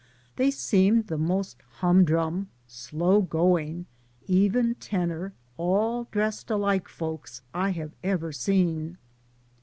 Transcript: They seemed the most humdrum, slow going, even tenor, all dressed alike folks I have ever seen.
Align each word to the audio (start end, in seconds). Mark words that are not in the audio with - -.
They 0.35 0.49
seemed 0.49 1.05
the 1.05 1.17
most 1.19 1.61
humdrum, 1.73 2.49
slow 2.65 3.21
going, 3.21 3.85
even 4.25 4.73
tenor, 4.73 5.33
all 5.57 6.07
dressed 6.09 6.49
alike 6.49 6.87
folks 6.89 7.43
I 7.53 7.69
have 7.69 7.91
ever 8.03 8.31
seen. 8.31 8.97